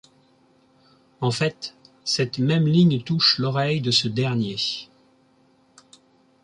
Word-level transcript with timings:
En 1.19 1.29
fait, 1.29 1.75
cette 2.05 2.39
même 2.39 2.65
ligne 2.67 3.03
touche 3.03 3.37
l'oreille 3.37 3.81
de 3.81 3.91
ce 3.91 4.07
dernier. 4.07 4.57